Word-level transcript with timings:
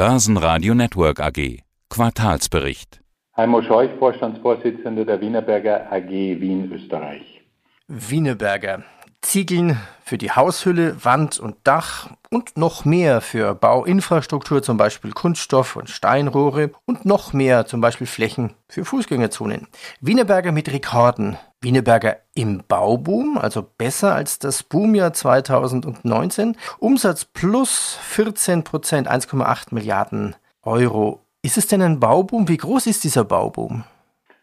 Börsenradio 0.00 0.72
Network 0.72 1.20
AG. 1.20 1.58
Quartalsbericht. 1.90 3.02
Heimo 3.36 3.60
Scheuch, 3.60 3.90
Vorstandsvorsitzender 3.98 5.04
der 5.04 5.20
Wienerberger 5.20 5.92
AG 5.92 6.08
Wien, 6.08 6.72
Österreich. 6.72 7.42
Wienerberger. 7.86 8.82
Ziegeln 9.22 9.78
für 10.04 10.18
die 10.18 10.32
Haushülle, 10.32 11.04
Wand 11.04 11.38
und 11.38 11.56
Dach 11.64 12.10
und 12.30 12.56
noch 12.56 12.84
mehr 12.84 13.20
für 13.20 13.54
Bauinfrastruktur, 13.54 14.62
zum 14.62 14.76
Beispiel 14.76 15.12
Kunststoff 15.12 15.76
und 15.76 15.88
Steinrohre 15.88 16.70
und 16.86 17.04
noch 17.04 17.32
mehr, 17.32 17.66
zum 17.66 17.80
Beispiel 17.80 18.06
Flächen 18.06 18.54
für 18.68 18.84
Fußgängerzonen. 18.84 19.68
Wienerberger 20.00 20.52
mit 20.52 20.72
Rekorden. 20.72 21.36
Wienerberger 21.60 22.16
im 22.34 22.62
Bauboom, 22.66 23.36
also 23.38 23.62
besser 23.62 24.14
als 24.14 24.38
das 24.38 24.62
Boomjahr 24.62 25.12
2019. 25.12 26.56
Umsatz 26.78 27.24
plus 27.24 27.98
14 28.02 28.64
Prozent, 28.64 29.10
1,8 29.10 29.66
Milliarden 29.74 30.34
Euro. 30.62 31.20
Ist 31.42 31.58
es 31.58 31.66
denn 31.66 31.82
ein 31.82 32.00
Bauboom? 32.00 32.48
Wie 32.48 32.56
groß 32.56 32.86
ist 32.86 33.04
dieser 33.04 33.24
Bauboom? 33.24 33.84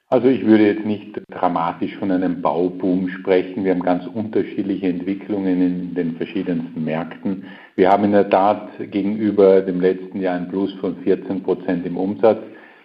Also 0.09 0.29
ich 0.29 0.45
würde 0.45 0.67
jetzt 0.67 0.85
nicht 0.85 1.21
dramatisch 1.29 1.93
von 1.97 2.11
einem 2.11 2.41
Bauboom 2.41 3.09
sprechen. 3.09 3.65
Wir 3.65 3.71
haben 3.71 3.83
ganz 3.83 4.07
unterschiedliche 4.07 4.87
Entwicklungen 4.87 5.61
in 5.61 5.95
den 5.95 6.15
verschiedensten 6.15 6.81
Märkten. 6.81 7.43
Wir 7.75 7.91
haben 7.91 8.05
in 8.05 8.13
der 8.13 8.29
Tat 8.29 8.69
gegenüber 8.79 9.59
dem 9.59 9.81
letzten 9.81 10.21
Jahr 10.21 10.37
ein 10.37 10.47
Plus 10.47 10.71
von 10.75 10.95
14 11.03 11.43
Prozent 11.43 11.85
im 11.85 11.97
Umsatz. 11.97 12.39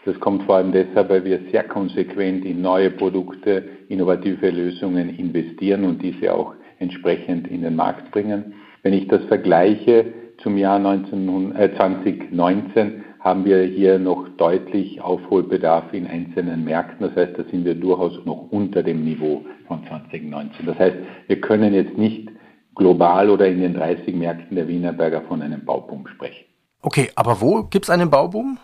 Das 0.04 0.18
kommt 0.18 0.42
vor 0.42 0.56
allem 0.56 0.72
deshalb, 0.72 1.10
weil 1.10 1.24
wir 1.24 1.38
sehr 1.52 1.62
konsequent 1.62 2.44
in 2.44 2.60
neue 2.60 2.90
Produkte, 2.90 3.68
innovative 3.88 4.50
Lösungen 4.50 5.16
investieren 5.16 5.84
und 5.84 6.02
diese 6.02 6.34
auch 6.34 6.54
entsprechend 6.80 7.46
in 7.46 7.62
den 7.62 7.76
Markt 7.76 8.10
bringen. 8.10 8.54
Wenn 8.82 8.94
ich 8.94 9.06
das 9.06 9.22
vergleiche 9.26 10.06
zum 10.38 10.56
Jahr 10.56 10.80
19, 10.80 11.54
äh, 11.54 11.72
2019, 11.76 13.04
haben 13.22 13.44
wir 13.44 13.62
hier 13.62 13.98
noch 14.00 14.28
deutlich 14.36 15.00
Aufholbedarf 15.00 15.92
in 15.92 16.08
einzelnen 16.08 16.64
Märkten. 16.64 17.06
Das 17.06 17.16
heißt, 17.16 17.38
da 17.38 17.44
sind 17.44 17.64
wir 17.64 17.76
durchaus 17.76 18.24
noch 18.24 18.50
unter 18.50 18.82
dem 18.82 19.04
Niveau 19.04 19.44
von 19.68 19.86
2019. 19.86 20.66
Das 20.66 20.78
heißt, 20.78 20.96
wir 21.28 21.40
können 21.40 21.72
jetzt 21.72 21.96
nicht 21.96 22.28
global 22.74 23.30
oder 23.30 23.46
in 23.46 23.60
den 23.60 23.74
30 23.74 24.14
Märkten 24.16 24.56
der 24.56 24.66
Wienerberger 24.66 25.22
von 25.22 25.40
einem 25.40 25.64
Bauboom 25.64 26.08
sprechen. 26.08 26.46
Okay, 26.82 27.10
aber 27.14 27.40
wo 27.40 27.62
gibt 27.62 27.84
es 27.84 27.90
einen 27.90 28.10
Bauboom? 28.10 28.58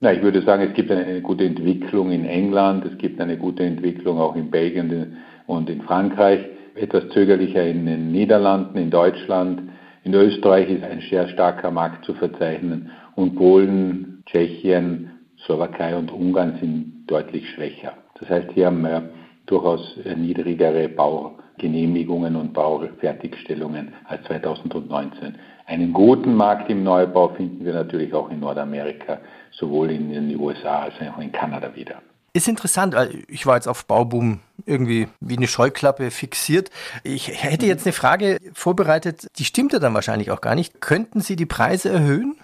Na, 0.00 0.12
ich 0.12 0.22
würde 0.22 0.42
sagen, 0.42 0.64
es 0.64 0.74
gibt 0.74 0.90
eine 0.90 1.22
gute 1.22 1.44
Entwicklung 1.44 2.10
in 2.10 2.26
England, 2.26 2.84
es 2.84 2.98
gibt 2.98 3.18
eine 3.22 3.38
gute 3.38 3.64
Entwicklung 3.64 4.18
auch 4.18 4.36
in 4.36 4.50
Belgien 4.50 5.16
und 5.46 5.70
in 5.70 5.80
Frankreich, 5.80 6.44
etwas 6.74 7.08
zögerlicher 7.10 7.64
in 7.66 7.86
den 7.86 8.12
Niederlanden, 8.12 8.76
in 8.76 8.90
Deutschland. 8.90 9.62
In 10.02 10.12
Österreich 10.12 10.68
ist 10.68 10.84
ein 10.84 11.00
sehr 11.08 11.28
starker 11.28 11.70
Markt 11.70 12.04
zu 12.04 12.12
verzeichnen 12.12 12.90
und 13.16 13.36
Polen, 13.36 14.22
Tschechien, 14.26 15.10
Slowakei 15.44 15.96
und 15.96 16.10
Ungarn 16.10 16.58
sind 16.60 17.04
deutlich 17.06 17.48
schwächer. 17.50 17.92
Das 18.18 18.28
heißt, 18.28 18.52
hier 18.52 18.66
haben 18.66 18.82
wir 18.82 19.10
durchaus 19.46 19.98
niedrigere 20.16 20.88
Baugenehmigungen 20.88 22.36
und 22.36 22.52
Baufertigstellungen 22.54 23.92
als 24.06 24.24
2019. 24.26 25.34
Einen 25.66 25.92
guten 25.92 26.34
Markt 26.34 26.70
im 26.70 26.82
Neubau 26.82 27.28
finden 27.28 27.64
wir 27.64 27.74
natürlich 27.74 28.14
auch 28.14 28.30
in 28.30 28.40
Nordamerika, 28.40 29.18
sowohl 29.50 29.90
in 29.90 30.10
den 30.10 30.38
USA 30.38 30.84
als 30.84 30.94
auch 31.00 31.18
in 31.20 31.32
Kanada 31.32 31.74
wieder. 31.74 32.00
Ist 32.32 32.48
interessant, 32.48 32.96
ich 33.28 33.46
war 33.46 33.54
jetzt 33.54 33.68
auf 33.68 33.86
Bauboom 33.86 34.40
irgendwie 34.66 35.08
wie 35.20 35.36
eine 35.36 35.46
Scheuklappe 35.46 36.10
fixiert. 36.10 36.70
Ich 37.04 37.44
hätte 37.44 37.66
jetzt 37.66 37.86
eine 37.86 37.92
Frage 37.92 38.38
vorbereitet, 38.54 39.28
die 39.36 39.44
stimmte 39.44 39.78
dann 39.78 39.94
wahrscheinlich 39.94 40.30
auch 40.30 40.40
gar 40.40 40.54
nicht. 40.54 40.80
Könnten 40.80 41.20
Sie 41.20 41.36
die 41.36 41.46
Preise 41.46 41.90
erhöhen? 41.90 42.34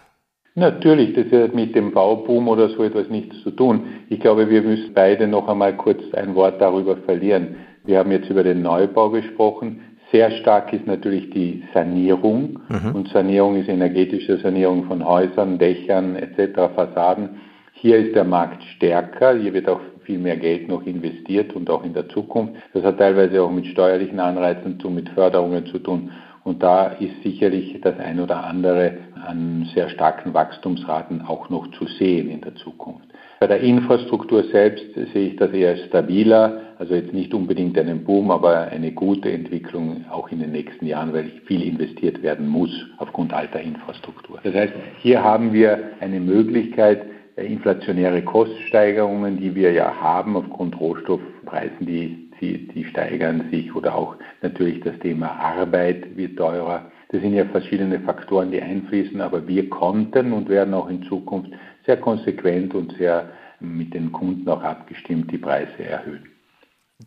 Natürlich, 0.61 1.15
das 1.15 1.33
hat 1.33 1.55
mit 1.55 1.75
dem 1.75 1.91
Bauboom 1.93 2.47
oder 2.47 2.69
so 2.69 2.85
etwas 2.85 3.09
nichts 3.09 3.41
zu 3.43 3.51
tun. 3.51 3.85
Ich 4.11 4.21
glaube, 4.21 4.51
wir 4.51 4.61
müssen 4.61 4.93
beide 4.93 5.27
noch 5.27 5.49
einmal 5.49 5.75
kurz 5.75 6.03
ein 6.13 6.35
Wort 6.35 6.61
darüber 6.61 6.99
verlieren. 6.99 7.57
Wir 7.87 7.99
haben 7.99 8.13
jetzt 8.13 8.29
über 8.29 8.43
den 8.43 8.61
Neubau 8.61 9.09
gesprochen. 9.09 9.81
Sehr 10.13 10.31
stark 10.33 10.71
ist 10.75 10.87
natürlich 10.87 11.31
die 11.31 11.63
Sanierung. 11.73 12.61
Mhm. 12.69 12.95
Und 12.95 13.09
Sanierung 13.09 13.57
ist 13.57 13.71
energetische 13.71 14.37
Sanierung 14.37 14.85
von 14.85 15.03
Häusern, 15.03 15.59
Dächern 15.59 16.15
etc., 16.17 16.75
Fassaden. 16.75 17.41
Hier 17.73 17.97
ist 17.97 18.15
der 18.15 18.25
Markt 18.25 18.63
stärker. 18.77 19.39
Hier 19.39 19.55
wird 19.55 19.67
auch 19.67 19.81
viel 20.05 20.19
mehr 20.19 20.37
Geld 20.37 20.69
noch 20.69 20.85
investiert 20.85 21.57
und 21.57 21.71
auch 21.71 21.85
in 21.85 21.95
der 21.95 22.11
Zukunft. 22.11 22.57
Das 22.75 22.85
hat 22.85 22.99
teilweise 22.99 23.43
auch 23.43 23.51
mit 23.51 23.65
steuerlichen 23.65 24.21
Anreizen 24.21 24.79
zu, 24.79 24.91
mit 24.91 25.09
Förderungen 25.09 25.65
zu 25.65 25.79
tun. 25.79 26.11
Und 26.43 26.63
da 26.63 26.87
ist 26.87 27.23
sicherlich 27.23 27.79
das 27.83 27.99
ein 27.99 28.21
oder 28.21 28.45
andere 28.45 28.93
an 29.27 29.69
sehr 29.75 29.91
starken 29.91 30.33
Wachstumsraten 30.33 31.23
auch 31.23 31.51
noch 31.51 31.71
zu 31.73 31.87
sehen 31.87 32.31
in 32.31 32.41
der 32.41 32.55
Zukunft. 32.55 33.07
Bei 33.41 33.47
der 33.47 33.61
Infrastruktur 33.61 34.45
selbst 34.45 34.85
sehe 35.15 35.29
ich 35.29 35.37
das 35.37 35.51
eher 35.53 35.77
stabiler, 35.89 36.61
also 36.79 36.95
jetzt 36.95 37.15
nicht 37.15 37.33
unbedingt 37.33 37.79
einen 37.79 38.05
Boom, 38.05 38.31
aber 38.31 38.69
eine 38.69 38.93
gute 38.93 39.31
Entwicklung 39.33 40.05
auch 40.11 40.31
in 40.31 40.41
den 40.41 40.53
nächsten 40.53 40.87
Jahren, 40.87 41.13
weil 41.13 41.31
viel 41.47 41.63
investiert 41.63 42.23
werden 42.23 42.47
muss 42.47 42.71
aufgrund 42.99 43.33
alter 43.33 43.61
Infrastruktur. 43.61 44.41
Das 44.43 44.55
heißt, 44.55 44.75
hier 44.99 45.25
haben 45.25 45.53
wir 45.53 45.79
eine 46.01 46.21
Möglichkeit, 46.21 47.03
inflationäre 47.41 48.23
Koststeigerungen, 48.23 49.39
die 49.39 49.55
wir 49.55 49.73
ja 49.73 49.95
haben 49.95 50.37
aufgrund 50.37 50.79
Rohstoffpreisen, 50.79 51.87
die, 51.87 52.31
die, 52.41 52.69
die 52.69 52.85
steigern 52.85 53.49
sich 53.51 53.75
oder 53.75 53.95
auch 53.95 54.17
natürlich 54.43 54.81
das 54.81 54.99
Thema 55.01 55.31
Arbeit 55.31 56.17
wird 56.17 56.37
teurer. 56.37 56.91
Das 57.11 57.21
sind 57.21 57.35
ja 57.35 57.45
verschiedene 57.47 58.01
Faktoren, 58.01 58.51
die 58.51 58.63
einfließen, 58.63 59.21
aber 59.21 59.47
wir 59.47 59.69
konnten 59.69 60.33
und 60.33 60.49
werden 60.49 60.75
auch 60.75 60.89
in 60.89 61.03
Zukunft 61.05 61.51
sehr 61.85 61.97
konsequent 61.97 62.75
und 62.75 62.97
sehr 62.99 63.31
mit 63.59 63.95
den 63.95 64.13
Kunden 64.13 64.49
auch 64.49 64.63
abgestimmt 64.63 65.31
die 65.31 65.39
Preise 65.39 65.85
erhöhen. 65.85 66.29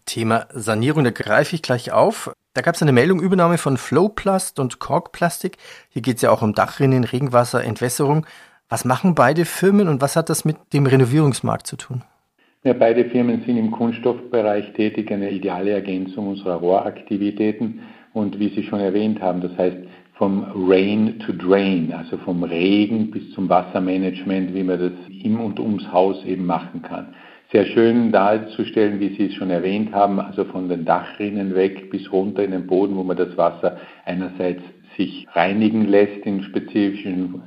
Thema 0.06 0.48
Sanierung, 0.52 1.04
da 1.04 1.12
greife 1.12 1.56
ich 1.56 1.62
gleich 1.62 1.92
auf. 1.92 2.32
Da 2.54 2.62
gab 2.62 2.76
es 2.76 2.82
eine 2.82 2.92
Meldung, 2.92 3.20
Übernahme 3.20 3.58
von 3.58 3.78
Flowplast 3.78 4.60
und 4.60 4.80
Korkplastik. 4.80 5.58
Hier 5.90 6.02
geht 6.02 6.18
es 6.18 6.22
ja 6.22 6.32
auch 6.32 6.42
um 6.42 6.54
Dachrinnen, 6.54 7.04
Regenwasser, 7.04 7.64
Entwässerung. 7.64 8.26
Was 8.70 8.86
machen 8.86 9.16
beide 9.16 9.46
Firmen 9.46 9.88
und 9.88 10.02
was 10.02 10.16
hat 10.16 10.30
das 10.30 10.46
mit 10.46 10.56
dem 10.74 10.86
Renovierungsmarkt 10.86 11.68
zu 11.68 11.76
tun? 11.76 12.02
Ja, 12.64 12.74
beide 12.74 13.06
Firmen 13.06 13.44
sind 13.46 13.58
im 13.58 13.72
Kunststoffbereich 13.72 14.72
tätig, 14.74 15.12
eine 15.12 15.32
ideale 15.32 15.72
Ergänzung 15.72 16.28
unserer 16.28 16.56
Rohraktivitäten. 16.56 17.82
Und 18.14 18.40
wie 18.40 18.50
Sie 18.50 18.64
schon 18.64 18.80
erwähnt 18.80 19.22
haben, 19.22 19.42
das 19.42 19.58
heißt, 19.58 19.78
vom 20.14 20.46
Rain 20.56 21.20
to 21.20 21.34
Drain, 21.34 21.92
also 21.92 22.18
vom 22.18 22.44
Regen 22.44 23.12
bis 23.12 23.32
zum 23.34 23.50
Wassermanagement, 23.50 24.54
wie 24.54 24.64
man 24.64 24.80
das 24.80 24.94
im 25.24 25.42
und 25.42 25.60
ums 25.60 25.92
Haus 25.92 26.24
eben 26.24 26.46
machen 26.46 26.84
kann. 26.84 27.08
Sehr 27.52 27.66
schön 27.66 28.12
darzustellen, 28.12 29.00
wie 29.00 29.16
Sie 29.16 29.26
es 29.28 29.34
schon 29.34 29.50
erwähnt 29.50 29.94
haben, 29.94 30.20
also 30.20 30.46
von 30.46 30.70
den 30.70 30.86
Dachrinnen 30.86 31.56
weg 31.56 31.90
bis 31.90 32.12
runter 32.12 32.44
in 32.44 32.52
den 32.52 32.68
Boden, 32.68 32.96
wo 32.96 33.04
man 33.04 33.18
das 33.18 33.36
Wasser 33.38 33.78
einerseits 34.06 34.62
sich 34.96 35.28
reinigen 35.34 35.86
lässt 35.88 36.26
in 36.26 36.44
spezifischen 36.44 37.44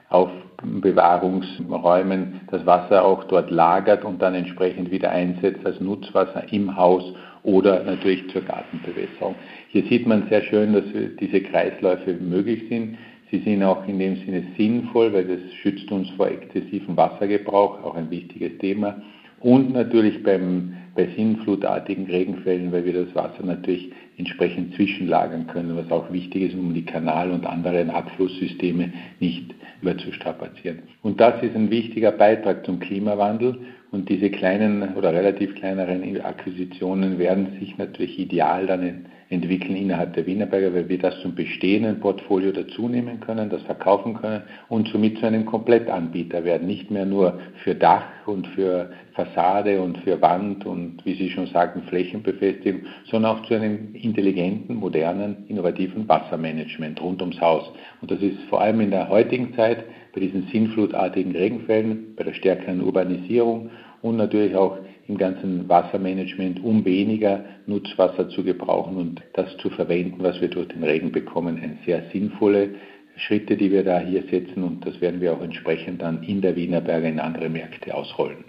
Aufbewahrungsräumen, 0.62 2.40
das 2.50 2.64
Wasser 2.66 3.04
auch 3.04 3.24
dort 3.24 3.50
lagert 3.50 4.04
und 4.04 4.20
dann 4.22 4.34
entsprechend 4.34 4.90
wieder 4.90 5.10
einsetzt 5.10 5.64
als 5.64 5.80
Nutzwasser 5.80 6.44
im 6.52 6.76
Haus 6.76 7.04
oder 7.42 7.84
natürlich 7.84 8.28
zur 8.30 8.42
Gartenbewässerung. 8.42 9.34
Hier 9.68 9.84
sieht 9.84 10.06
man 10.06 10.28
sehr 10.28 10.42
schön, 10.42 10.72
dass 10.72 10.84
diese 11.20 11.40
Kreisläufe 11.42 12.14
möglich 12.14 12.64
sind. 12.68 12.98
Sie 13.30 13.38
sind 13.40 13.62
auch 13.62 13.86
in 13.86 13.98
dem 13.98 14.16
Sinne 14.16 14.44
sinnvoll, 14.56 15.12
weil 15.12 15.24
das 15.24 15.52
schützt 15.62 15.90
uns 15.90 16.08
vor 16.10 16.28
exzessivem 16.28 16.96
Wassergebrauch, 16.96 17.82
auch 17.84 17.94
ein 17.94 18.10
wichtiges 18.10 18.56
Thema. 18.58 19.02
Und 19.40 19.72
natürlich 19.72 20.22
beim, 20.22 20.74
bei 20.94 21.08
sinnflutartigen 21.14 22.06
Regenfällen, 22.06 22.72
weil 22.72 22.84
wir 22.84 23.04
das 23.04 23.14
Wasser 23.14 23.44
natürlich 23.44 23.92
entsprechend 24.16 24.74
zwischenlagern 24.74 25.46
können, 25.48 25.76
was 25.76 25.90
auch 25.90 26.10
wichtig 26.10 26.50
ist, 26.50 26.54
um 26.54 26.72
die 26.72 26.86
Kanal- 26.86 27.30
und 27.30 27.44
anderen 27.44 27.90
Abflusssysteme 27.90 28.92
nicht 29.20 29.55
überzustrapazieren. 29.82 30.80
Und 31.02 31.20
das 31.20 31.42
ist 31.42 31.54
ein 31.54 31.70
wichtiger 31.70 32.12
Beitrag 32.12 32.64
zum 32.64 32.80
Klimawandel 32.80 33.58
und 33.92 34.08
diese 34.08 34.30
kleinen 34.30 34.94
oder 34.94 35.12
relativ 35.12 35.54
kleineren 35.54 36.20
Akquisitionen 36.20 37.18
werden 37.18 37.58
sich 37.60 37.78
natürlich 37.78 38.18
ideal 38.18 38.66
dann 38.66 39.06
entwickeln 39.28 39.74
innerhalb 39.74 40.14
der 40.14 40.26
Wienerberger, 40.26 40.72
weil 40.72 40.88
wir 40.88 40.98
das 40.98 41.20
zum 41.20 41.34
bestehenden 41.34 41.98
Portfolio 41.98 42.52
dazunehmen 42.52 43.18
können, 43.20 43.50
das 43.50 43.62
verkaufen 43.62 44.14
können 44.14 44.42
und 44.68 44.88
somit 44.88 45.18
zu 45.18 45.26
einem 45.26 45.46
Komplettanbieter 45.46 46.44
werden. 46.44 46.66
Nicht 46.66 46.90
mehr 46.90 47.06
nur 47.06 47.40
für 47.64 47.74
Dach 47.74 48.04
und 48.26 48.46
für 48.48 48.90
Fassade 49.14 49.80
und 49.80 49.98
für 49.98 50.20
Wand 50.22 50.64
und, 50.64 51.04
wie 51.04 51.14
Sie 51.14 51.30
schon 51.30 51.46
sagten, 51.46 51.82
Flächenbefestigung, 51.82 52.82
sondern 53.10 53.36
auch 53.36 53.42
zu 53.46 53.54
einem 53.54 53.94
intelligenten, 53.94 54.76
modernen, 54.76 55.44
innovativen 55.48 56.08
Wassermanagement 56.08 57.02
rund 57.02 57.20
ums 57.20 57.40
Haus. 57.40 57.64
Und 58.00 58.10
das 58.10 58.20
ist 58.20 58.38
vor 58.48 58.60
allem 58.60 58.80
in 58.80 58.90
der 58.90 59.08
heutigen 59.08 59.54
Zeit 59.54 59.84
bei 60.14 60.20
diesen 60.20 60.46
sinnflutartigen 60.52 61.32
Regenfällen, 61.32 62.14
bei 62.16 62.24
der 62.24 62.34
stärkeren 62.34 62.80
Urbanisierung 62.80 63.70
und 64.02 64.16
natürlich 64.16 64.54
auch 64.54 64.78
im 65.08 65.18
ganzen 65.18 65.68
Wassermanagement, 65.68 66.62
um 66.62 66.84
weniger 66.84 67.44
Nutzwasser 67.66 68.28
zu 68.28 68.42
gebrauchen 68.42 68.96
und 68.96 69.22
das 69.34 69.56
zu 69.58 69.70
verwenden, 69.70 70.22
was 70.22 70.40
wir 70.40 70.48
durch 70.48 70.68
den 70.68 70.82
Regen 70.82 71.12
bekommen, 71.12 71.58
eine 71.62 71.78
sehr 71.84 72.02
sinnvolle 72.12 72.74
Schritte, 73.16 73.56
die 73.56 73.70
wir 73.70 73.84
da 73.84 74.00
hier 74.00 74.24
setzen 74.30 74.62
und 74.62 74.84
das 74.84 75.00
werden 75.00 75.20
wir 75.20 75.32
auch 75.32 75.40
entsprechend 75.42 76.02
dann 76.02 76.22
in 76.22 76.42
der 76.42 76.56
Wienerberger 76.56 77.08
in 77.08 77.20
andere 77.20 77.48
Märkte 77.48 77.94
ausrollen. 77.94 78.44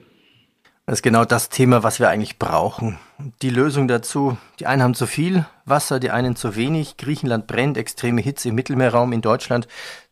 Das 0.86 1.00
ist 1.00 1.04
genau 1.04 1.25
das 1.25 1.50
Thema, 1.50 1.83
was 1.83 2.00
wir 2.00 2.09
eigentlich 2.09 2.39
brauchen. 2.39 2.98
Die 3.42 3.50
Lösung 3.50 3.89
dazu, 3.89 4.38
die 4.60 4.68
einen 4.68 4.81
haben 4.81 4.94
zu 4.94 5.06
viel 5.06 5.45
Wasser, 5.65 6.00
die 6.00 6.12
einen 6.12 6.38
zu 6.38 6.56
wenig. 6.56 6.95
Griechenland 6.95 7.45
brennt, 7.45 7.77
extreme 7.77 8.21
Hitze 8.21 8.50
im 8.50 8.56
Mittelmeerraum 8.56 9.12
in 9.12 9.21
Deutschland. 9.21 9.68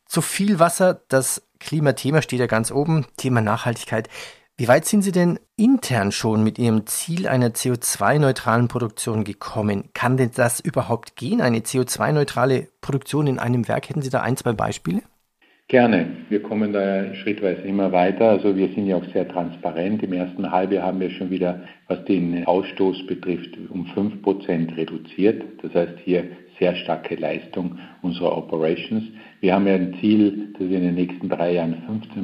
Zu 0.06 0.22
viel 0.22 0.60
Wasser, 0.60 1.02
das 1.08 1.44
Klimathema 1.60 2.22
steht 2.22 2.42
ja 2.42 2.48
ganz 2.48 2.72
oben, 2.72 3.06
Thema 3.16 3.40
Nachhaltigkeit. 3.40 4.10
Wie 4.58 4.70
weit 4.70 4.86
sind 4.86 5.02
Sie 5.02 5.12
denn 5.12 5.38
intern 5.58 6.14
schon 6.14 6.42
mit 6.42 6.58
Ihrem 6.58 6.88
Ziel 6.88 7.28
einer 7.28 7.50
CO2-neutralen 7.50 8.70
Produktion 8.70 9.26
gekommen? 9.26 9.90
Kann 9.94 10.16
denn 10.16 10.32
das 10.34 10.62
überhaupt 10.62 11.18
gehen, 11.18 11.42
eine 11.42 11.60
CO2-neutrale 11.60 12.70
Produktion 12.80 13.28
in 13.28 13.38
einem 13.38 13.68
Werk? 13.68 13.90
Hätten 13.90 14.02
Sie 14.02 14.10
da 14.10 14.22
ein, 14.22 14.38
zwei 14.38 14.54
Beispiele? 14.54 15.02
Gerne. 15.68 16.08
Wir 16.30 16.42
kommen 16.42 16.72
da 16.72 17.14
schrittweise 17.16 17.64
immer 17.64 17.92
weiter. 17.92 18.30
Also 18.30 18.56
wir 18.56 18.70
sind 18.70 18.88
ja 18.88 18.96
auch 18.96 19.12
sehr 19.12 19.28
transparent. 19.28 20.02
Im 20.04 20.14
ersten 20.14 20.50
Halbjahr 20.50 20.86
haben 20.88 21.02
wir 21.02 21.10
schon 21.10 21.32
wieder, 21.32 21.64
was 21.90 22.06
den 22.06 22.46
Ausstoß 22.46 23.08
betrifft, 23.08 23.58
um 23.70 23.88
5% 23.88 24.78
reduziert. 24.78 25.44
Das 25.64 25.74
heißt 25.74 26.00
hier 26.06 26.24
sehr 26.60 26.76
starke 26.76 27.16
Leistung 27.16 27.78
unserer 28.02 28.38
Operations. 28.38 29.04
Wir 29.42 29.54
haben 29.54 29.68
ja 29.68 29.76
ein 29.76 29.96
Ziel, 30.00 30.50
dass 30.54 30.70
wir 30.70 30.78
in 30.78 30.84
den 30.84 30.96
nächsten 30.96 31.30
drei 31.30 31.54
Jahren 31.54 31.76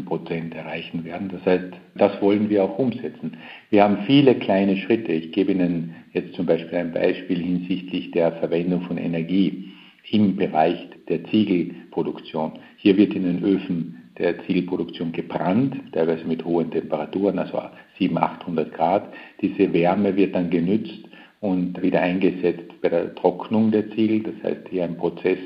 15% 0.07 0.55
erreichen 0.55 1.03
werden. 1.03 1.29
Das 1.29 1.45
heißt, 1.45 1.73
das 1.95 2.21
wollen 2.21 2.49
wir 2.49 2.63
auch 2.63 2.77
umsetzen. 2.77 3.37
Wir 3.69 3.83
haben 3.83 3.99
viele 4.05 4.35
kleine 4.35 4.77
Schritte. 4.77 5.11
Ich 5.11 5.31
gebe 5.31 5.51
Ihnen 5.51 5.95
jetzt 6.13 6.33
zum 6.35 6.45
Beispiel 6.45 6.77
ein 6.77 6.93
Beispiel 6.93 7.39
hinsichtlich 7.39 8.11
der 8.11 8.31
Verwendung 8.33 8.81
von 8.81 8.97
Energie 8.97 9.71
im 10.09 10.35
Bereich 10.35 10.77
der 11.09 11.23
Ziegelproduktion. 11.25 12.53
Hier 12.77 12.97
wird 12.97 13.13
in 13.13 13.23
den 13.23 13.43
Öfen 13.43 13.97
der 14.17 14.39
Ziegelproduktion 14.45 15.11
gebrannt, 15.11 15.75
teilweise 15.93 16.25
mit 16.25 16.43
hohen 16.43 16.71
Temperaturen, 16.71 17.39
also 17.39 17.61
700, 17.97 18.23
800 18.41 18.73
Grad. 18.73 19.13
Diese 19.41 19.71
Wärme 19.73 20.15
wird 20.15 20.35
dann 20.35 20.49
genützt 20.49 21.07
und 21.39 21.81
wieder 21.81 22.01
eingesetzt 22.01 22.70
bei 22.81 22.89
der 22.89 23.13
Trocknung 23.15 23.71
der 23.71 23.89
Ziegel. 23.91 24.23
Das 24.23 24.43
heißt 24.43 24.67
hier 24.69 24.83
ein 24.83 24.97
Prozess 24.97 25.39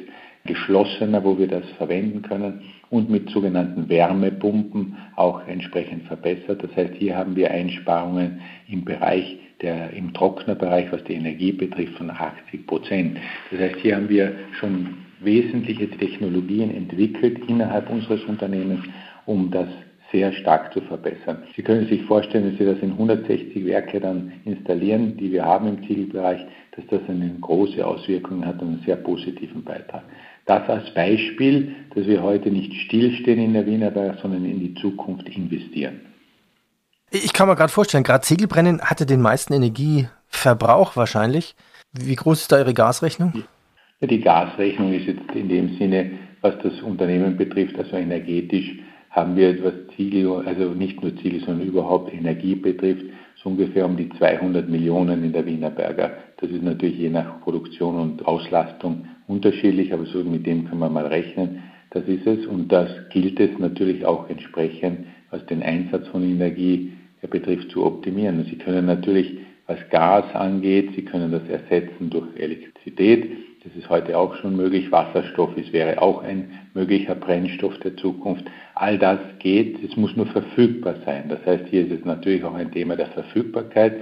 geschlossener, 0.45 1.23
wo 1.23 1.37
wir 1.37 1.47
das 1.47 1.67
verwenden 1.77 2.21
können 2.21 2.61
und 2.89 3.09
mit 3.09 3.29
sogenannten 3.29 3.89
Wärmepumpen 3.89 4.95
auch 5.15 5.45
entsprechend 5.47 6.03
verbessert. 6.03 6.63
Das 6.63 6.75
heißt, 6.75 6.93
hier 6.95 7.17
haben 7.17 7.35
wir 7.35 7.51
Einsparungen 7.51 8.41
im 8.67 8.85
Bereich 8.85 9.39
der, 9.61 9.91
im 9.91 10.13
Trocknerbereich, 10.13 10.91
was 10.91 11.03
die 11.05 11.13
Energie 11.13 11.51
betrifft, 11.51 11.97
von 11.97 12.11
80 12.11 12.67
Prozent. 12.67 13.17
Das 13.51 13.59
heißt, 13.59 13.77
hier 13.77 13.95
haben 13.95 14.09
wir 14.09 14.33
schon 14.59 14.97
wesentliche 15.21 15.89
Technologien 15.89 16.75
entwickelt 16.75 17.39
innerhalb 17.47 17.89
unseres 17.89 18.23
Unternehmens, 18.25 18.81
um 19.25 19.49
das 19.49 19.67
sehr 20.11 20.31
stark 20.33 20.71
zu 20.71 20.81
verbessern. 20.81 21.43
Sie 21.55 21.63
können 21.63 21.87
sich 21.87 22.03
vorstellen, 22.03 22.45
wenn 22.45 22.57
Sie 22.57 22.65
das 22.65 22.79
in 22.79 22.91
160 22.91 23.65
Werke 23.65 23.99
dann 23.99 24.31
installieren, 24.45 25.17
die 25.17 25.31
wir 25.31 25.43
haben 25.43 25.67
im 25.67 25.87
Ziegelbereich, 25.87 26.45
dass 26.75 26.85
das 26.87 27.09
eine 27.09 27.29
große 27.39 27.85
Auswirkung 27.85 28.45
hat 28.45 28.61
und 28.61 28.67
einen 28.67 28.83
sehr 28.85 28.97
positiven 28.97 29.63
Beitrag. 29.63 30.03
Das 30.45 30.67
als 30.69 30.93
Beispiel, 30.93 31.75
dass 31.95 32.05
wir 32.05 32.21
heute 32.21 32.49
nicht 32.49 32.73
stillstehen 32.85 33.39
in 33.39 33.53
der 33.53 33.65
Wienerberg, 33.65 34.19
sondern 34.21 34.45
in 34.45 34.59
die 34.59 34.75
Zukunft 34.75 35.27
investieren. 35.29 36.01
Ich 37.11 37.33
kann 37.33 37.47
mir 37.47 37.55
gerade 37.55 37.71
vorstellen, 37.71 38.03
gerade 38.03 38.21
Ziegelbrennen 38.21 38.81
hatte 38.81 39.05
den 39.05 39.21
meisten 39.21 39.53
Energieverbrauch 39.53 40.95
wahrscheinlich. 40.95 41.55
Wie 41.93 42.15
groß 42.15 42.41
ist 42.41 42.51
da 42.51 42.59
Ihre 42.59 42.73
Gasrechnung? 42.73 43.43
Die 44.01 44.19
Gasrechnung 44.19 44.93
ist 44.93 45.07
jetzt 45.07 45.31
in 45.33 45.47
dem 45.47 45.77
Sinne, 45.77 46.11
was 46.41 46.55
das 46.61 46.81
Unternehmen 46.81 47.37
betrifft, 47.37 47.77
also 47.77 47.95
energetisch, 47.95 48.79
haben 49.09 49.35
wir, 49.37 49.63
was 49.63 49.73
Ziegel, 49.95 50.45
also 50.45 50.73
nicht 50.73 51.01
nur 51.01 51.15
Ziegel, 51.17 51.39
sondern 51.39 51.67
überhaupt 51.67 52.13
Energie 52.13 52.55
betrifft, 52.55 53.05
so 53.45 53.49
ungefähr 53.49 53.85
um 53.85 53.95
die 53.95 54.09
200 54.09 54.67
Millionen 54.67 55.23
in 55.23 55.31
der 55.31 55.45
Wienerberger. 55.45 56.17
Das 56.37 56.49
ist 56.49 56.63
natürlich 56.63 56.97
je 56.97 57.09
nach 57.09 57.41
Produktion 57.41 57.95
und 57.99 58.25
Auslastung 58.27 59.05
unterschiedlich, 59.27 59.93
aber 59.93 60.05
so 60.05 60.23
mit 60.23 60.45
dem 60.45 60.67
kann 60.67 60.79
man 60.79 60.93
mal 60.93 61.05
rechnen. 61.05 61.63
Das 61.91 62.03
ist 62.07 62.27
es 62.27 62.45
und 62.47 62.71
das 62.71 62.89
gilt 63.11 63.39
es 63.39 63.57
natürlich 63.59 64.05
auch 64.05 64.29
entsprechend, 64.29 65.05
was 65.29 65.45
den 65.45 65.63
Einsatz 65.63 66.07
von 66.07 66.23
Energie 66.23 66.93
betrifft, 67.29 67.71
zu 67.71 67.85
optimieren. 67.85 68.45
Sie 68.49 68.57
können 68.57 68.85
natürlich, 68.85 69.37
was 69.67 69.79
Gas 69.89 70.25
angeht, 70.35 70.91
Sie 70.95 71.03
können 71.03 71.31
das 71.31 71.47
ersetzen 71.47 72.09
durch 72.09 72.27
Elektrizität. 72.35 73.31
Das 73.65 73.75
ist 73.75 73.89
heute 73.89 74.15
auch 74.15 74.35
schon 74.35 74.55
möglich. 74.55 74.91
Wasserstoff 74.91 75.57
ist, 75.57 75.73
wäre 75.73 75.99
auch 75.99 76.21
ein 76.21 76.51
möglicher 76.75 77.15
Brennstoff 77.15 77.75
der 77.79 77.97
Zukunft. 77.97 78.45
All 78.75 78.99
das 78.99 79.17
geht, 79.39 79.83
es 79.83 79.97
muss 79.97 80.15
nur 80.15 80.27
verfügbar 80.27 80.97
sein. 81.03 81.29
Das 81.29 81.43
heißt, 81.47 81.65
hier 81.71 81.87
ist 81.87 81.91
es 81.91 82.05
natürlich 82.05 82.43
auch 82.43 82.53
ein 82.53 82.71
Thema 82.71 82.95
der 82.95 83.07
Verfügbarkeit 83.07 83.95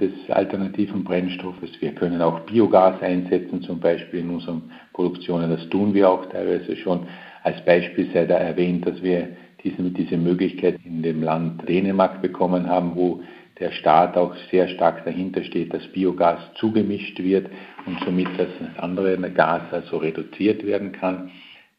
des 0.00 0.10
alternativen 0.30 1.04
Brennstoffes. 1.04 1.70
Wir 1.80 1.92
können 1.92 2.20
auch 2.20 2.40
Biogas 2.40 3.00
einsetzen, 3.02 3.62
zum 3.62 3.78
Beispiel 3.78 4.20
in 4.20 4.30
unseren 4.30 4.62
Produktionen. 4.92 5.48
Das 5.48 5.68
tun 5.68 5.94
wir 5.94 6.10
auch 6.10 6.26
teilweise 6.26 6.74
schon. 6.74 7.06
Als 7.44 7.64
Beispiel 7.64 8.10
sei 8.12 8.26
da 8.26 8.34
erwähnt, 8.34 8.84
dass 8.84 9.00
wir 9.00 9.28
diese, 9.62 9.80
diese 9.90 10.16
Möglichkeit 10.16 10.80
in 10.84 11.04
dem 11.04 11.22
Land 11.22 11.68
Dänemark 11.68 12.20
bekommen 12.20 12.68
haben, 12.68 12.96
wo 12.96 13.22
der 13.60 13.70
Staat 13.70 14.16
auch 14.16 14.34
sehr 14.50 14.68
stark 14.68 15.04
dahinter 15.04 15.44
steht, 15.44 15.72
dass 15.72 15.86
Biogas 15.88 16.40
zugemischt 16.54 17.18
wird 17.20 17.48
und 17.86 17.98
somit 18.04 18.28
das 18.36 18.48
andere 18.78 19.16
Gas 19.30 19.62
also 19.70 19.98
reduziert 19.98 20.66
werden 20.66 20.92
kann. 20.92 21.30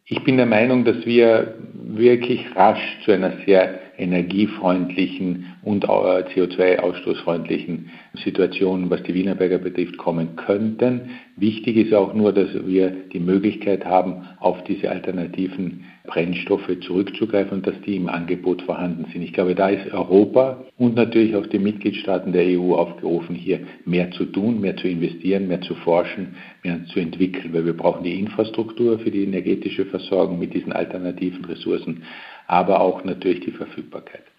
Ich 0.06 0.24
bin 0.24 0.38
der 0.38 0.46
Meinung, 0.46 0.86
dass 0.86 1.06
wir 1.06 1.56
wirklich 1.74 2.46
rasch 2.56 3.00
zu 3.04 3.12
einer 3.12 3.34
sehr 3.46 3.80
energiefreundlichen 3.98 5.55
und 5.66 5.86
CO2-ausstoßfreundlichen 5.86 7.90
Situation, 8.24 8.90
was 8.92 9.02
die 9.04 9.16
Wienerberger 9.16 9.58
betrifft, 9.58 9.98
kommen 9.98 10.36
könnten. 10.36 11.10
Wichtig 11.36 11.78
ist 11.78 11.94
auch 11.94 12.14
nur, 12.14 12.34
dass 12.34 12.50
wir 12.66 12.92
die 13.12 13.20
Möglichkeit 13.20 13.84
haben, 13.84 14.28
auf 14.40 14.64
diese 14.64 14.92
alternativen 14.92 15.86
Brennstoffe 16.06 16.70
zurückzugreifen 16.82 17.58
und 17.58 17.68
dass 17.68 17.82
die 17.82 17.96
im 17.96 18.10
Angebot 18.10 18.62
vorhanden 18.62 19.08
sind. 19.12 19.24
Ich 19.24 19.34
glaube, 19.34 19.56
da 19.56 19.70
ist 19.70 19.92
Europa 19.92 20.64
und 20.78 20.96
natürlich 20.96 21.36
auch 21.36 21.48
die 21.48 21.58
Mitgliedstaaten 21.58 22.32
der 22.32 22.46
EU 22.46 22.76
aufgerufen, 22.76 23.36
hier 23.36 23.62
mehr 23.86 24.12
zu 24.12 24.26
tun, 24.26 24.62
mehr 24.62 24.78
zu 24.78 24.88
investieren, 24.88 25.48
mehr 25.48 25.62
zu 25.62 25.74
forschen, 25.74 26.36
mehr 26.64 26.86
zu 26.94 27.00
entwickeln, 27.00 27.54
weil 27.54 27.66
wir 27.66 27.76
brauchen 27.76 28.04
die 28.04 28.20
Infrastruktur 28.20 29.00
für 29.00 29.10
die 29.10 29.24
energetische 29.24 29.86
Versorgung 29.86 30.38
mit 30.38 30.54
diesen 30.54 30.74
alternativen 30.74 31.44
Ressourcen, 31.46 32.04
aber 32.46 32.82
auch 32.82 33.04
natürlich 33.04 33.40
die 33.40 33.52
Verfügbarkeit. 33.52 34.35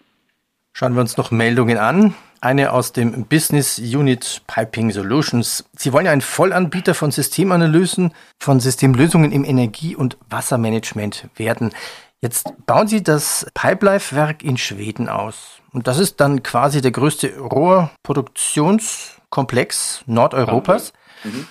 Schauen 0.78 0.92
wir 0.92 1.00
uns 1.00 1.16
noch 1.16 1.30
Meldungen 1.30 1.78
an. 1.78 2.14
Eine 2.42 2.74
aus 2.74 2.92
dem 2.92 3.24
Business 3.24 3.78
Unit 3.78 4.42
Piping 4.46 4.90
Solutions. 4.90 5.64
Sie 5.74 5.90
wollen 5.90 6.04
ja 6.04 6.12
ein 6.12 6.20
Vollanbieter 6.20 6.92
von 6.92 7.10
Systemanalysen, 7.10 8.12
von 8.38 8.60
Systemlösungen 8.60 9.32
im 9.32 9.42
Energie- 9.42 9.96
und 9.96 10.18
Wassermanagement 10.28 11.30
werden. 11.36 11.72
Jetzt 12.20 12.52
bauen 12.66 12.88
Sie 12.88 13.02
das 13.02 13.46
Pipelife-Werk 13.54 14.44
in 14.44 14.58
Schweden 14.58 15.08
aus. 15.08 15.62
Und 15.72 15.86
das 15.86 15.98
ist 15.98 16.20
dann 16.20 16.42
quasi 16.42 16.82
der 16.82 16.90
größte 16.90 17.38
Rohrproduktionskomplex 17.38 20.02
Nordeuropas. 20.04 20.92
Mhm. 21.24 21.46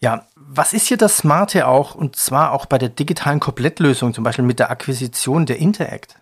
Ja, 0.00 0.24
was 0.36 0.72
ist 0.72 0.86
hier 0.86 0.96
das 0.96 1.18
Smarte 1.18 1.68
auch, 1.68 1.94
und 1.94 2.16
zwar 2.16 2.52
auch 2.52 2.64
bei 2.64 2.78
der 2.78 2.88
digitalen 2.88 3.40
Komplettlösung, 3.40 4.14
zum 4.14 4.24
Beispiel 4.24 4.46
mit 4.46 4.58
der 4.58 4.70
Akquisition 4.70 5.44
der 5.44 5.58
Interact? 5.58 6.16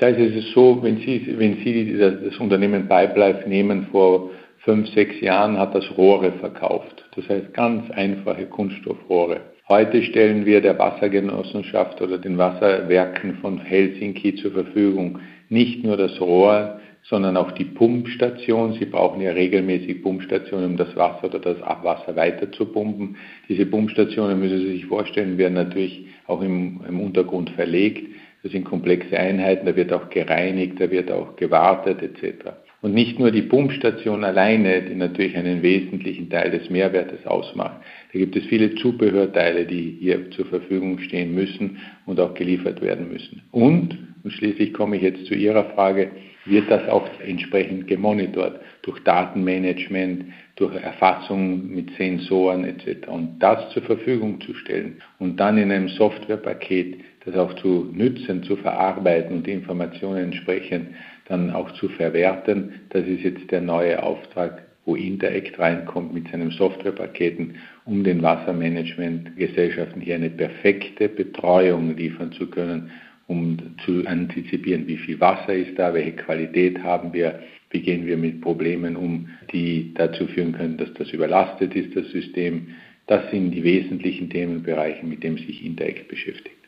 Da 0.00 0.08
ist 0.08 0.34
es 0.34 0.52
so, 0.52 0.78
wenn 0.82 0.96
Sie, 0.96 1.34
wenn 1.36 1.56
Sie 1.56 1.98
das 1.98 2.38
Unternehmen 2.38 2.88
Pipelife 2.88 3.46
nehmen, 3.46 3.86
vor 3.92 4.30
fünf, 4.60 4.88
sechs 4.88 5.20
Jahren 5.20 5.58
hat 5.58 5.74
das 5.74 5.84
Rohre 5.94 6.32
verkauft. 6.32 7.04
Das 7.16 7.28
heißt 7.28 7.52
ganz 7.52 7.90
einfache 7.90 8.46
Kunststoffrohre. 8.46 9.42
Heute 9.68 10.02
stellen 10.02 10.46
wir 10.46 10.62
der 10.62 10.78
Wassergenossenschaft 10.78 12.00
oder 12.00 12.16
den 12.16 12.38
Wasserwerken 12.38 13.34
von 13.42 13.58
Helsinki 13.58 14.36
zur 14.36 14.52
Verfügung 14.52 15.18
nicht 15.50 15.84
nur 15.84 15.98
das 15.98 16.18
Rohr, 16.18 16.80
sondern 17.02 17.36
auch 17.36 17.52
die 17.52 17.66
Pumpstation. 17.66 18.72
Sie 18.78 18.86
brauchen 18.86 19.20
ja 19.20 19.32
regelmäßig 19.32 20.02
Pumpstationen, 20.02 20.70
um 20.70 20.76
das 20.78 20.96
Wasser 20.96 21.24
oder 21.24 21.40
das 21.40 21.60
Abwasser 21.60 22.16
weiter 22.16 22.50
zu 22.52 22.64
pumpen. 22.64 23.16
Diese 23.50 23.66
Pumpstationen, 23.66 24.40
müssen 24.40 24.60
Sie 24.60 24.72
sich 24.72 24.86
vorstellen, 24.86 25.36
werden 25.36 25.54
natürlich 25.54 26.06
auch 26.26 26.40
im, 26.40 26.80
im 26.88 27.00
Untergrund 27.00 27.50
verlegt. 27.50 28.06
Das 28.42 28.52
sind 28.52 28.64
komplexe 28.64 29.18
Einheiten, 29.18 29.66
da 29.66 29.76
wird 29.76 29.92
auch 29.92 30.08
gereinigt, 30.08 30.80
da 30.80 30.90
wird 30.90 31.10
auch 31.10 31.36
gewartet 31.36 32.02
etc. 32.02 32.52
Und 32.82 32.94
nicht 32.94 33.18
nur 33.18 33.30
die 33.30 33.42
Pumpstation 33.42 34.24
alleine, 34.24 34.82
die 34.82 34.94
natürlich 34.94 35.36
einen 35.36 35.62
wesentlichen 35.62 36.30
Teil 36.30 36.50
des 36.50 36.70
Mehrwertes 36.70 37.26
ausmacht. 37.26 37.82
Da 38.12 38.18
gibt 38.18 38.34
es 38.36 38.46
viele 38.46 38.74
Zubehörteile, 38.76 39.66
die 39.66 39.98
hier 40.00 40.30
zur 40.30 40.46
Verfügung 40.46 40.98
stehen 41.00 41.34
müssen 41.34 41.78
und 42.06 42.18
auch 42.18 42.32
geliefert 42.32 42.80
werden 42.80 43.12
müssen. 43.12 43.42
Und, 43.50 43.98
und 44.24 44.30
schließlich 44.30 44.72
komme 44.72 44.96
ich 44.96 45.02
jetzt 45.02 45.26
zu 45.26 45.34
Ihrer 45.34 45.64
Frage, 45.74 46.10
wird 46.46 46.70
das 46.70 46.88
auch 46.88 47.06
entsprechend 47.26 47.86
gemonitort 47.86 48.60
durch 48.82 48.98
Datenmanagement, 49.00 50.24
durch 50.56 50.74
Erfassung 50.74 51.68
mit 51.68 51.90
Sensoren 51.98 52.64
etc. 52.64 53.08
Und 53.08 53.38
das 53.40 53.70
zur 53.72 53.82
Verfügung 53.82 54.40
zu 54.40 54.54
stellen 54.54 55.02
und 55.18 55.38
dann 55.38 55.58
in 55.58 55.70
einem 55.70 55.88
Softwarepaket 55.88 56.96
das 57.24 57.34
auch 57.36 57.54
zu 57.56 57.90
nützen, 57.92 58.42
zu 58.42 58.56
verarbeiten 58.56 59.36
und 59.36 59.46
die 59.46 59.52
Informationen 59.52 60.24
entsprechend 60.24 60.88
dann 61.26 61.50
auch 61.50 61.70
zu 61.72 61.88
verwerten. 61.88 62.72
Das 62.90 63.06
ist 63.06 63.22
jetzt 63.22 63.50
der 63.50 63.60
neue 63.60 64.02
Auftrag, 64.02 64.62
wo 64.84 64.96
Interact 64.96 65.58
reinkommt 65.58 66.14
mit 66.14 66.28
seinen 66.28 66.50
Softwarepaketen, 66.50 67.56
um 67.84 68.02
den 68.02 68.22
Wassermanagementgesellschaften 68.22 70.00
hier 70.00 70.14
eine 70.16 70.30
perfekte 70.30 71.08
Betreuung 71.08 71.96
liefern 71.96 72.32
zu 72.32 72.46
können, 72.48 72.90
um 73.26 73.56
zu 73.84 74.04
antizipieren, 74.06 74.88
wie 74.88 74.96
viel 74.96 75.20
Wasser 75.20 75.54
ist 75.54 75.78
da, 75.78 75.94
welche 75.94 76.12
Qualität 76.12 76.82
haben 76.82 77.12
wir, 77.12 77.40
wie 77.70 77.80
gehen 77.80 78.06
wir 78.06 78.16
mit 78.16 78.40
Problemen 78.40 78.96
um, 78.96 79.28
die 79.52 79.92
dazu 79.94 80.26
führen 80.26 80.52
können, 80.52 80.76
dass 80.78 80.92
das 80.94 81.12
überlastet 81.12 81.76
ist, 81.76 81.94
das 81.94 82.10
System. 82.10 82.68
Das 83.06 83.30
sind 83.30 83.52
die 83.52 83.62
wesentlichen 83.62 84.30
Themenbereiche, 84.30 85.06
mit 85.06 85.22
denen 85.22 85.36
sich 85.36 85.64
Interact 85.64 86.08
beschäftigt. 86.08 86.59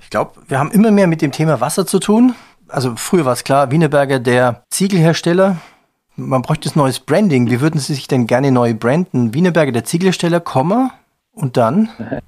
Ich 0.00 0.10
glaube, 0.10 0.32
wir 0.48 0.58
haben 0.58 0.70
immer 0.70 0.90
mehr 0.90 1.06
mit 1.06 1.22
dem 1.22 1.32
Thema 1.32 1.60
Wasser 1.60 1.86
zu 1.86 1.98
tun. 1.98 2.34
Also 2.68 2.94
früher 2.96 3.24
war 3.24 3.32
es 3.32 3.44
klar, 3.44 3.70
Wienerberger 3.70 4.18
der 4.18 4.62
Ziegelhersteller. 4.70 5.56
Man 6.16 6.42
bräuchte 6.42 6.68
ein 6.68 6.78
neues 6.78 6.98
Branding. 6.98 7.50
Wie 7.50 7.60
würden 7.60 7.78
Sie 7.78 7.94
sich 7.94 8.08
denn 8.08 8.26
gerne 8.26 8.50
neu 8.50 8.74
branden? 8.74 9.34
Wienerberger 9.34 9.72
der 9.72 9.84
Ziegelhersteller, 9.84 10.40
Komma 10.40 10.92
und 11.32 11.56
dann? 11.56 11.88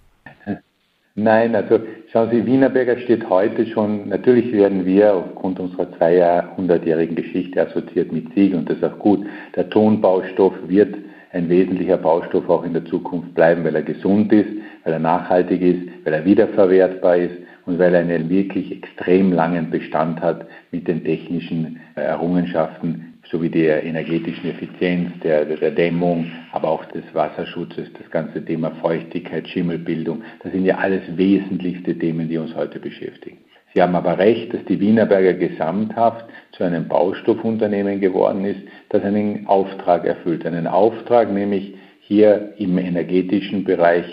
Nein, 1.14 1.56
also 1.56 1.80
schauen 2.12 2.30
Sie, 2.30 2.46
Wienerberger 2.46 2.96
steht 2.98 3.28
heute 3.28 3.66
schon, 3.66 4.08
natürlich 4.08 4.52
werden 4.52 4.86
wir 4.86 5.14
aufgrund 5.14 5.58
unserer 5.58 5.92
zwei 5.96 6.14
Jahrhundertjährigen 6.14 7.16
Geschichte 7.16 7.66
assoziiert 7.66 8.12
mit 8.12 8.32
Ziegel 8.34 8.60
und 8.60 8.70
das 8.70 8.76
ist 8.76 8.84
auch 8.84 8.98
gut. 9.00 9.26
Der 9.56 9.68
Tonbaustoff 9.68 10.52
wird 10.68 10.94
ein 11.32 11.48
wesentlicher 11.48 11.96
Baustoff 11.96 12.48
auch 12.48 12.62
in 12.62 12.72
der 12.72 12.84
Zukunft 12.84 13.34
bleiben, 13.34 13.64
weil 13.64 13.74
er 13.74 13.82
gesund 13.82 14.32
ist, 14.32 14.48
weil 14.84 14.92
er 14.92 15.00
nachhaltig 15.00 15.60
ist, 15.60 15.88
weil 16.04 16.14
er 16.14 16.24
wiederverwertbar 16.24 17.16
ist 17.16 17.34
und 17.68 17.78
weil 17.78 17.94
er 17.94 18.00
einen 18.00 18.30
wirklich 18.30 18.72
extrem 18.72 19.30
langen 19.30 19.68
Bestand 19.68 20.22
hat 20.22 20.46
mit 20.72 20.88
den 20.88 21.04
technischen 21.04 21.78
Errungenschaften 21.96 23.18
sowie 23.30 23.50
der 23.50 23.84
energetischen 23.84 24.48
Effizienz, 24.48 25.10
der, 25.22 25.44
der 25.44 25.70
Dämmung, 25.72 26.32
aber 26.52 26.68
auch 26.68 26.86
des 26.86 27.04
Wasserschutzes, 27.12 27.92
das 27.92 28.10
ganze 28.10 28.42
Thema 28.42 28.70
Feuchtigkeit, 28.80 29.46
Schimmelbildung. 29.46 30.22
Das 30.42 30.52
sind 30.52 30.64
ja 30.64 30.78
alles 30.78 31.02
wesentlichste 31.14 31.98
Themen, 31.98 32.30
die 32.30 32.38
uns 32.38 32.56
heute 32.56 32.80
beschäftigen. 32.80 33.36
Sie 33.74 33.82
haben 33.82 33.94
aber 33.94 34.16
recht, 34.16 34.54
dass 34.54 34.64
die 34.64 34.80
Wienerberger 34.80 35.34
Gesamthaft 35.34 36.24
zu 36.52 36.64
einem 36.64 36.88
Baustoffunternehmen 36.88 38.00
geworden 38.00 38.46
ist, 38.46 38.60
das 38.88 39.02
einen 39.04 39.46
Auftrag 39.46 40.06
erfüllt. 40.06 40.46
Einen 40.46 40.66
Auftrag, 40.66 41.30
nämlich 41.30 41.74
hier 42.00 42.54
im 42.56 42.78
energetischen 42.78 43.64
Bereich 43.64 44.06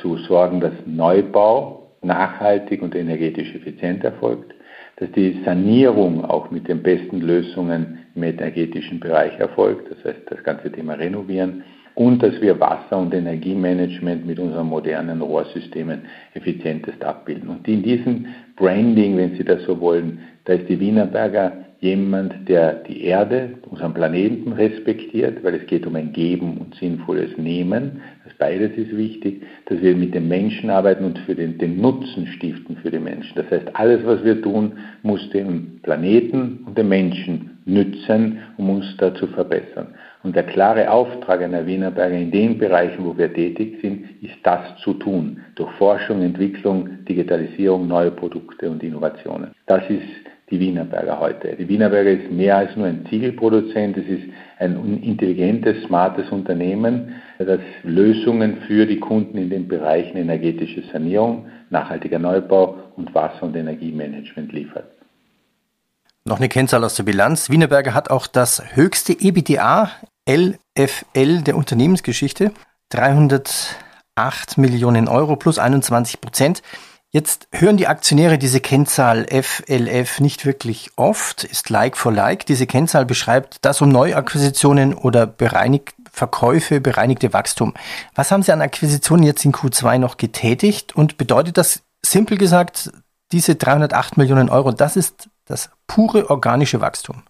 zu 0.00 0.16
sorgen, 0.16 0.62
dass 0.62 0.72
Neubau 0.86 1.81
nachhaltig 2.02 2.82
und 2.82 2.94
energetisch 2.94 3.54
effizient 3.54 4.04
erfolgt, 4.04 4.54
dass 4.96 5.10
die 5.12 5.40
Sanierung 5.44 6.24
auch 6.24 6.50
mit 6.50 6.68
den 6.68 6.82
besten 6.82 7.20
Lösungen 7.20 7.98
im 8.14 8.22
energetischen 8.22 9.00
Bereich 9.00 9.38
erfolgt, 9.38 9.90
das 9.90 10.04
heißt 10.04 10.30
das 10.30 10.42
ganze 10.44 10.70
Thema 10.70 10.94
Renovieren, 10.94 11.64
und 11.94 12.22
dass 12.22 12.40
wir 12.40 12.58
Wasser- 12.58 12.98
und 12.98 13.12
Energiemanagement 13.12 14.26
mit 14.26 14.38
unseren 14.38 14.68
modernen 14.68 15.20
Rohrsystemen 15.20 16.02
effizientest 16.34 17.04
abbilden. 17.04 17.48
Und 17.48 17.68
in 17.68 17.82
diesem 17.82 18.26
Branding, 18.56 19.16
wenn 19.16 19.36
Sie 19.36 19.44
das 19.44 19.62
so 19.64 19.78
wollen, 19.80 20.20
da 20.44 20.54
ist 20.54 20.68
die 20.68 20.80
Wienerberger 20.80 21.52
jemand, 21.82 22.48
der 22.48 22.74
die 22.74 23.04
Erde, 23.04 23.54
unseren 23.68 23.92
Planeten 23.92 24.52
respektiert, 24.52 25.42
weil 25.42 25.56
es 25.56 25.66
geht 25.66 25.84
um 25.84 25.96
ein 25.96 26.12
Geben 26.12 26.58
und 26.58 26.76
sinnvolles 26.76 27.36
Nehmen. 27.36 28.00
Das 28.24 28.32
beides 28.38 28.70
ist 28.76 28.96
wichtig, 28.96 29.42
dass 29.66 29.82
wir 29.82 29.96
mit 29.96 30.14
den 30.14 30.28
Menschen 30.28 30.70
arbeiten 30.70 31.04
und 31.04 31.18
für 31.18 31.34
den, 31.34 31.58
den 31.58 31.80
Nutzen 31.80 32.28
stiften 32.28 32.76
für 32.76 32.90
die 32.92 33.00
Menschen. 33.00 33.34
Das 33.34 33.50
heißt, 33.50 33.74
alles, 33.74 34.06
was 34.06 34.22
wir 34.22 34.40
tun, 34.40 34.74
muss 35.02 35.28
dem 35.30 35.80
Planeten 35.82 36.60
und 36.66 36.78
den 36.78 36.88
Menschen 36.88 37.58
nützen, 37.64 38.38
um 38.58 38.70
uns 38.70 38.96
da 38.98 39.12
zu 39.16 39.26
verbessern. 39.26 39.88
Und 40.22 40.36
der 40.36 40.44
klare 40.44 40.88
Auftrag 40.88 41.42
einer 41.42 41.66
Wienerberger 41.66 42.16
in 42.16 42.30
den 42.30 42.58
Bereichen, 42.58 43.04
wo 43.04 43.18
wir 43.18 43.34
tätig 43.34 43.78
sind, 43.82 44.04
ist 44.22 44.36
das 44.44 44.60
zu 44.84 44.94
tun. 44.94 45.40
Durch 45.56 45.70
Forschung, 45.72 46.22
Entwicklung, 46.22 47.04
Digitalisierung, 47.06 47.88
neue 47.88 48.12
Produkte 48.12 48.70
und 48.70 48.84
Innovationen. 48.84 49.50
Das 49.66 49.82
ist 49.90 50.02
die 50.50 50.60
Wienerberger 50.60 51.18
heute. 51.18 51.56
Die 51.56 51.68
Wienerberger 51.68 52.10
ist 52.10 52.30
mehr 52.30 52.56
als 52.58 52.76
nur 52.76 52.86
ein 52.86 53.06
Ziegelproduzent, 53.08 53.96
es 53.96 54.06
ist 54.06 54.24
ein 54.58 55.02
intelligentes, 55.02 55.82
smartes 55.84 56.30
Unternehmen, 56.30 57.14
das 57.38 57.60
Lösungen 57.82 58.58
für 58.66 58.86
die 58.86 59.00
Kunden 59.00 59.38
in 59.38 59.50
den 59.50 59.66
Bereichen 59.66 60.16
energetische 60.16 60.82
Sanierung, 60.92 61.46
nachhaltiger 61.70 62.18
Neubau 62.18 62.76
und 62.96 63.14
Wasser- 63.14 63.44
und 63.44 63.56
Energiemanagement 63.56 64.52
liefert. 64.52 64.84
Noch 66.24 66.38
eine 66.38 66.48
Kennzahl 66.48 66.84
aus 66.84 66.94
der 66.94 67.02
Bilanz. 67.02 67.50
Wienerberger 67.50 67.94
hat 67.94 68.10
auch 68.10 68.28
das 68.28 68.76
höchste 68.76 69.12
EBITDA 69.12 69.90
LFL 70.28 71.42
der 71.42 71.56
Unternehmensgeschichte. 71.56 72.52
308 72.90 74.56
Millionen 74.56 75.08
Euro 75.08 75.34
plus 75.34 75.58
21 75.58 76.20
Prozent. 76.20 76.62
Jetzt 77.14 77.46
hören 77.52 77.76
die 77.76 77.88
Aktionäre 77.88 78.38
diese 78.38 78.60
Kennzahl 78.60 79.26
FLF 79.26 80.18
nicht 80.20 80.46
wirklich 80.46 80.92
oft, 80.96 81.44
ist 81.44 81.68
Like 81.68 81.98
for 81.98 82.10
Like. 82.10 82.46
Diese 82.46 82.66
Kennzahl 82.66 83.04
beschreibt 83.04 83.62
das 83.66 83.82
um 83.82 83.90
Neuakquisitionen 83.90 84.94
oder 84.94 85.26
bereinigt 85.26 85.94
Verkäufe, 86.10 86.80
bereinigte 86.80 87.34
Wachstum. 87.34 87.74
Was 88.14 88.30
haben 88.30 88.42
Sie 88.42 88.50
an 88.50 88.62
Akquisitionen 88.62 89.24
jetzt 89.24 89.44
in 89.44 89.52
Q2 89.52 89.98
noch 89.98 90.16
getätigt 90.16 90.96
und 90.96 91.18
bedeutet 91.18 91.58
das 91.58 91.82
simpel 92.00 92.38
gesagt, 92.38 92.90
diese 93.30 93.56
308 93.56 94.16
Millionen 94.16 94.48
Euro, 94.48 94.72
das 94.72 94.96
ist 94.96 95.28
das 95.44 95.70
pure 95.86 96.30
organische 96.30 96.80
Wachstum? 96.80 97.24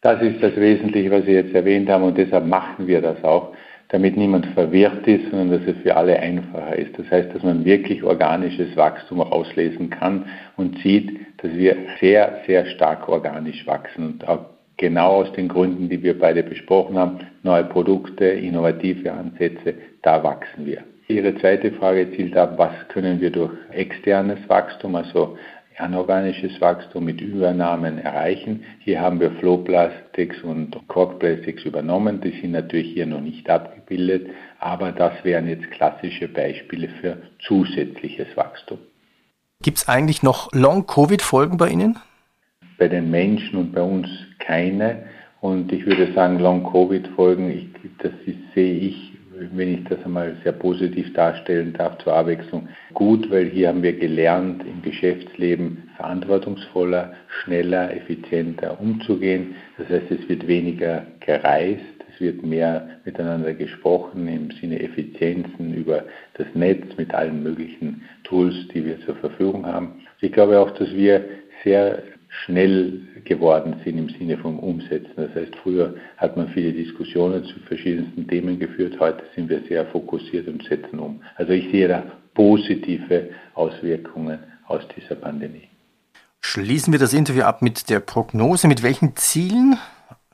Das 0.00 0.22
ist 0.22 0.40
das 0.40 0.54
Wesentliche, 0.54 1.10
was 1.10 1.24
Sie 1.24 1.32
jetzt 1.32 1.54
erwähnt 1.56 1.88
haben 1.88 2.04
und 2.04 2.16
deshalb 2.16 2.46
machen 2.46 2.86
wir 2.86 3.02
das 3.02 3.24
auch 3.24 3.52
damit 3.88 4.16
niemand 4.16 4.46
verwirrt 4.46 5.06
ist, 5.06 5.30
sondern 5.30 5.50
dass 5.50 5.74
es 5.74 5.80
für 5.82 5.96
alle 5.96 6.18
einfacher 6.18 6.76
ist. 6.76 6.98
Das 6.98 7.10
heißt, 7.10 7.34
dass 7.34 7.42
man 7.42 7.64
wirklich 7.64 8.02
organisches 8.02 8.76
Wachstum 8.76 9.20
auslesen 9.20 9.90
kann 9.90 10.26
und 10.56 10.78
sieht, 10.80 11.18
dass 11.38 11.52
wir 11.54 11.76
sehr, 12.00 12.40
sehr 12.46 12.66
stark 12.66 13.08
organisch 13.08 13.66
wachsen 13.66 14.06
und 14.06 14.28
auch 14.28 14.44
genau 14.76 15.22
aus 15.22 15.32
den 15.32 15.48
Gründen, 15.48 15.88
die 15.88 16.02
wir 16.02 16.18
beide 16.18 16.42
besprochen 16.42 16.98
haben, 16.98 17.18
neue 17.42 17.64
Produkte, 17.64 18.26
innovative 18.26 19.12
Ansätze, 19.12 19.74
da 20.02 20.22
wachsen 20.22 20.66
wir. 20.66 20.82
Ihre 21.08 21.34
zweite 21.36 21.72
Frage 21.72 22.12
zielt 22.12 22.36
ab, 22.36 22.54
was 22.58 22.72
können 22.88 23.20
wir 23.20 23.30
durch 23.30 23.52
externes 23.72 24.38
Wachstum, 24.48 24.94
also 24.94 25.38
anorganisches 25.80 26.60
Wachstum 26.60 27.04
mit 27.04 27.20
Übernahmen 27.20 27.98
erreichen. 27.98 28.64
Hier 28.80 29.00
haben 29.00 29.20
wir 29.20 29.30
Flowplastics 29.32 30.42
und 30.42 30.76
Corkplastics 30.88 31.64
übernommen. 31.64 32.20
Die 32.20 32.40
sind 32.40 32.52
natürlich 32.52 32.92
hier 32.92 33.06
noch 33.06 33.20
nicht 33.20 33.48
abgebildet, 33.48 34.28
aber 34.58 34.92
das 34.92 35.12
wären 35.22 35.48
jetzt 35.48 35.70
klassische 35.70 36.28
Beispiele 36.28 36.88
für 37.00 37.18
zusätzliches 37.46 38.28
Wachstum. 38.36 38.78
Gibt 39.62 39.78
es 39.78 39.88
eigentlich 39.88 40.22
noch 40.22 40.52
Long-Covid-Folgen 40.52 41.56
bei 41.56 41.68
Ihnen? 41.68 41.98
Bei 42.78 42.88
den 42.88 43.10
Menschen 43.10 43.58
und 43.58 43.72
bei 43.72 43.82
uns 43.82 44.08
keine. 44.38 45.04
Und 45.40 45.72
ich 45.72 45.84
würde 45.86 46.12
sagen, 46.14 46.38
Long-Covid-Folgen, 46.38 47.74
das 47.98 48.12
ist, 48.26 48.54
sehe 48.54 48.78
ich 48.78 49.17
wenn 49.52 49.74
ich 49.74 49.84
das 49.84 50.04
einmal 50.04 50.36
sehr 50.42 50.52
positiv 50.52 51.12
darstellen 51.14 51.72
darf, 51.72 51.98
zur 51.98 52.14
Abwechslung 52.14 52.68
gut, 52.94 53.30
weil 53.30 53.46
hier 53.46 53.68
haben 53.68 53.82
wir 53.82 53.92
gelernt, 53.92 54.62
im 54.64 54.82
Geschäftsleben 54.82 55.90
verantwortungsvoller, 55.96 57.14
schneller, 57.42 57.94
effizienter 57.94 58.80
umzugehen. 58.80 59.54
Das 59.76 59.88
heißt, 59.88 60.10
es 60.10 60.28
wird 60.28 60.46
weniger 60.46 61.06
gereist, 61.20 61.82
es 62.14 62.20
wird 62.20 62.44
mehr 62.44 62.88
miteinander 63.04 63.54
gesprochen 63.54 64.26
im 64.28 64.50
Sinne 64.60 64.80
Effizienzen 64.80 65.74
über 65.74 66.04
das 66.34 66.46
Netz 66.54 66.84
mit 66.96 67.14
allen 67.14 67.42
möglichen 67.42 68.02
Tools, 68.24 68.54
die 68.74 68.84
wir 68.84 69.00
zur 69.02 69.16
Verfügung 69.16 69.66
haben. 69.66 70.00
Ich 70.20 70.32
glaube 70.32 70.58
auch, 70.58 70.70
dass 70.72 70.92
wir 70.92 71.24
sehr 71.64 72.02
schnell 72.28 73.00
geworden 73.24 73.76
sind 73.84 73.98
im 73.98 74.08
Sinne 74.10 74.38
vom 74.38 74.58
Umsetzen. 74.58 75.12
Das 75.16 75.34
heißt, 75.34 75.56
früher 75.62 75.94
hat 76.16 76.36
man 76.36 76.48
viele 76.48 76.72
Diskussionen 76.72 77.44
zu 77.44 77.58
verschiedensten 77.60 78.28
Themen 78.28 78.58
geführt, 78.58 78.98
heute 79.00 79.22
sind 79.34 79.48
wir 79.48 79.62
sehr 79.68 79.86
fokussiert 79.86 80.48
und 80.48 80.62
setzen 80.64 80.98
um. 80.98 81.22
Also 81.36 81.52
ich 81.52 81.70
sehe 81.70 81.88
da 81.88 82.04
positive 82.34 83.30
Auswirkungen 83.54 84.38
aus 84.66 84.82
dieser 84.96 85.16
Pandemie. 85.16 85.68
Schließen 86.40 86.92
wir 86.92 87.00
das 87.00 87.12
Interview 87.12 87.42
ab 87.42 87.62
mit 87.62 87.90
der 87.90 88.00
Prognose. 88.00 88.68
Mit 88.68 88.82
welchen 88.82 89.16
Zielen, 89.16 89.76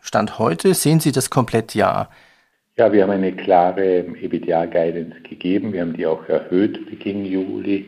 Stand 0.01 0.39
heute, 0.39 0.75
sehen 0.75 1.01
Sie 1.01 1.13
das 1.13 1.31
Komplettjahr? 1.31 2.11
Ja, 2.77 2.93
wir 2.93 3.05
haben 3.05 3.11
eine 3.11 3.33
klare 3.33 4.05
EBITDA-Guidance 4.21 5.21
gegeben. 5.23 5.73
Wir 5.73 5.81
haben 5.81 5.95
die 5.95 6.07
auch 6.07 6.29
erhöht 6.29 6.87
Beginn 6.91 7.25
Juli 7.25 7.87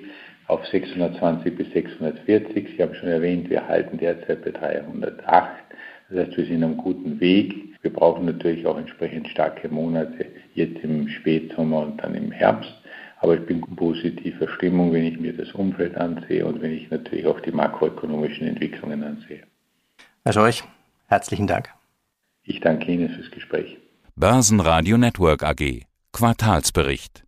auf 0.49 0.65
620 0.67 1.57
bis 1.57 1.71
640. 1.73 2.69
Sie 2.76 2.83
haben 2.83 2.95
schon 2.95 3.09
erwähnt, 3.09 3.50
wir 3.50 3.67
halten 3.67 3.99
derzeit 3.99 4.45
bei 4.45 4.50
308. 4.50 5.67
Das 6.09 6.26
heißt, 6.26 6.37
wir 6.37 6.47
sind 6.47 6.62
am 6.62 6.76
guten 6.76 7.19
Weg. 7.21 7.55
Wir 7.83 7.93
brauchen 7.93 8.26
natürlich 8.26 8.67
auch 8.67 8.79
entsprechend 8.79 9.29
starke 9.29 9.69
Monate, 9.69 10.26
jetzt 10.55 10.83
im 10.83 11.09
Spätsommer 11.09 11.81
und 11.81 12.03
dann 12.03 12.15
im 12.15 12.31
Herbst. 12.31 12.73
Aber 13.21 13.35
ich 13.35 13.47
bin 13.47 13.62
in 13.62 13.76
positiver 13.76 14.49
Stimmung, 14.49 14.93
wenn 14.93 15.05
ich 15.05 15.19
mir 15.19 15.33
das 15.33 15.53
Umfeld 15.53 15.97
ansehe 15.97 16.45
und 16.47 16.61
wenn 16.61 16.73
ich 16.73 16.91
natürlich 16.91 17.26
auch 17.26 17.41
die 17.41 17.50
makroökonomischen 17.50 18.47
Entwicklungen 18.47 19.03
ansehe. 19.03 19.43
Also 20.23 20.41
euch 20.43 20.62
herzlichen 21.07 21.47
Dank. 21.47 21.71
Ich 22.45 22.61
danke 22.61 22.93
Ihnen 22.93 23.09
fürs 23.09 23.31
Gespräch. 23.31 23.79
Börsenradio 24.15 24.97
Network 24.99 25.43
AG 25.43 25.87
Quartalsbericht 26.12 27.25